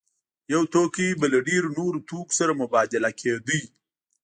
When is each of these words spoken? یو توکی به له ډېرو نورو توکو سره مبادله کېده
یو 0.53 0.61
توکی 0.73 1.07
به 1.19 1.27
له 1.33 1.39
ډېرو 1.47 1.69
نورو 1.79 1.99
توکو 2.09 2.33
سره 2.39 2.51
مبادله 2.61 3.11
کېده 3.19 3.59